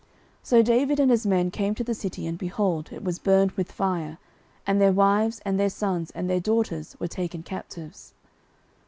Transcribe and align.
09:030:003 0.39 0.39
So 0.47 0.61
David 0.63 0.99
and 0.99 1.11
his 1.11 1.27
men 1.27 1.51
came 1.51 1.75
to 1.75 1.83
the 1.83 1.93
city, 1.93 2.25
and, 2.25 2.35
behold, 2.35 2.89
it 2.91 3.03
was 3.03 3.19
burned 3.19 3.51
with 3.51 3.71
fire; 3.71 4.17
and 4.65 4.81
their 4.81 4.91
wives, 4.91 5.41
and 5.45 5.59
their 5.59 5.69
sons, 5.69 6.09
and 6.15 6.27
their 6.27 6.39
daughters, 6.39 6.99
were 6.99 7.07
taken 7.07 7.43
captives. 7.43 8.15